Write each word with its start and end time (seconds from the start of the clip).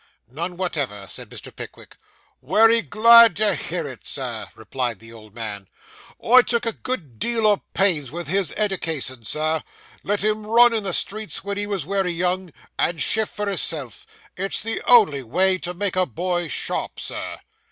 'None 0.29 0.57
whatever,' 0.57 1.05
said 1.05 1.29
Mr. 1.29 1.55
Pickwick. 1.55 1.95
'Wery 2.41 2.81
glad 2.81 3.35
to 3.35 3.53
hear 3.53 3.87
it, 3.87 4.03
sir,' 4.03 4.47
replied 4.55 4.97
the 4.97 5.13
old 5.13 5.35
man; 5.35 5.67
'I 6.23 6.41
took 6.41 6.65
a 6.65 6.71
good 6.73 7.19
deal 7.19 7.45
o' 7.45 7.61
pains 7.75 8.09
with 8.09 8.27
his 8.27 8.51
eddication, 8.57 9.23
sir; 9.23 9.61
let 10.01 10.23
him 10.23 10.47
run 10.47 10.73
in 10.73 10.81
the 10.85 10.91
streets 10.93 11.43
when 11.43 11.57
he 11.57 11.67
was 11.67 11.85
wery 11.85 12.09
young, 12.13 12.51
and 12.79 12.99
shift 12.99 13.35
for 13.35 13.47
hisself. 13.47 14.07
It's 14.35 14.59
the 14.61 14.81
only 14.87 15.21
way 15.21 15.59
to 15.59 15.71
make 15.75 15.95
a 15.95 16.07
boy 16.07 16.47
sharp, 16.47 16.99
sir. 16.99 17.37